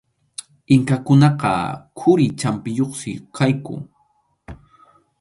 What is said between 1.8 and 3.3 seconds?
quri champiyuqsi